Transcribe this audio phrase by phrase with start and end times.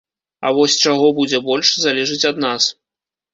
[0.47, 2.63] А вось чаго будзе больш, залежыць ад нас.